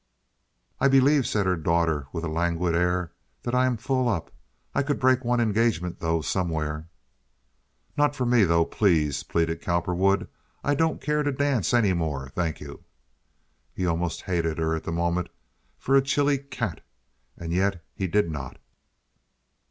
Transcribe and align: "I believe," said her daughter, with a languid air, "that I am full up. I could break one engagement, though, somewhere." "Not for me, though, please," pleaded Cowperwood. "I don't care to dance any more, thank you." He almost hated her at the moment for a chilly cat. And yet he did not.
"I 0.79 0.87
believe," 0.87 1.27
said 1.27 1.45
her 1.45 1.55
daughter, 1.55 2.07
with 2.11 2.23
a 2.23 2.27
languid 2.27 2.73
air, 2.73 3.11
"that 3.43 3.53
I 3.53 3.67
am 3.67 3.77
full 3.77 4.09
up. 4.09 4.31
I 4.73 4.81
could 4.81 4.99
break 4.99 5.23
one 5.23 5.39
engagement, 5.39 5.99
though, 5.99 6.21
somewhere." 6.21 6.89
"Not 7.95 8.15
for 8.15 8.25
me, 8.25 8.43
though, 8.43 8.65
please," 8.65 9.21
pleaded 9.21 9.61
Cowperwood. 9.61 10.27
"I 10.63 10.73
don't 10.73 11.03
care 11.03 11.21
to 11.21 11.31
dance 11.31 11.71
any 11.71 11.93
more, 11.93 12.29
thank 12.29 12.59
you." 12.59 12.83
He 13.75 13.85
almost 13.85 14.23
hated 14.23 14.57
her 14.57 14.75
at 14.75 14.85
the 14.85 14.91
moment 14.91 15.29
for 15.77 15.95
a 15.95 16.01
chilly 16.01 16.39
cat. 16.39 16.81
And 17.37 17.53
yet 17.53 17.85
he 17.93 18.07
did 18.07 18.27
not. 18.31 18.57